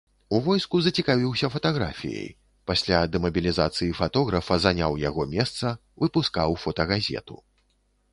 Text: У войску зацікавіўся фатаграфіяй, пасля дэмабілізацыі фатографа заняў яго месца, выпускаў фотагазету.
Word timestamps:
У 0.35 0.37
войску 0.45 0.77
зацікавіўся 0.85 1.49
фатаграфіяй, 1.55 2.31
пасля 2.71 3.01
дэмабілізацыі 3.15 3.91
фатографа 3.99 4.57
заняў 4.65 4.97
яго 5.03 5.27
месца, 5.35 5.75
выпускаў 6.05 6.57
фотагазету. 6.63 7.39